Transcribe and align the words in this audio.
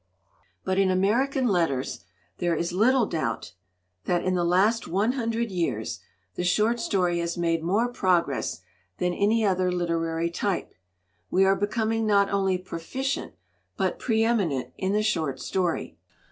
"But 0.63 0.79
in 0.79 0.89
American 0.89 1.45
letters 1.45 2.05
there 2.39 2.55
is 2.55 2.71
little 2.73 3.05
doubt 3.05 3.53
that 4.05 4.23
in 4.25 4.33
the 4.33 4.43
last 4.43 4.87
one 4.87 5.11
hundred 5.11 5.51
years 5.51 5.99
the 6.33 6.43
short 6.43 6.79
story 6.79 7.19
has 7.19 7.37
made 7.37 7.61
more 7.61 7.87
progress 7.87 8.61
than 8.97 9.13
any 9.13 9.45
other 9.45 9.71
literary 9.71 10.31
type. 10.31 10.73
We 11.29 11.45
are 11.45 11.55
becoming 11.55 12.07
not 12.07 12.31
only 12.31 12.57
proficient, 12.57 13.33
but 13.77 13.99
pre 13.99 14.23
eminent 14.23 14.73
in 14.75 14.93
the 14.93 15.03
short 15.03 15.39
story. 15.39 15.99